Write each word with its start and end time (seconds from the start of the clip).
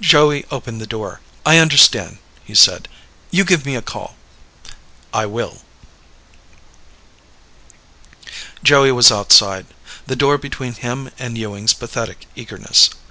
Joey 0.00 0.46
opened 0.50 0.80
the 0.80 0.86
door. 0.86 1.20
"I 1.44 1.58
understand," 1.58 2.16
he 2.42 2.54
said. 2.54 2.88
"You 3.30 3.44
give 3.44 3.66
me 3.66 3.74
a 3.76 3.82
call." 3.82 4.16
"I 5.12 5.26
will." 5.26 5.60
Joey 8.62 8.92
was 8.92 9.12
outside 9.12 9.66
the 10.06 10.16
door 10.16 10.38
between 10.38 10.72
him 10.72 11.10
and 11.18 11.36
Ewing's 11.36 11.74
pathetic 11.74 12.24
eagerness. 12.34 12.88